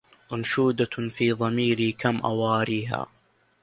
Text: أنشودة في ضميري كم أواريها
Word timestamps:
أنشودة 0.33 1.09
في 1.09 1.31
ضميري 1.31 1.91
كم 1.91 2.17
أواريها 2.19 3.05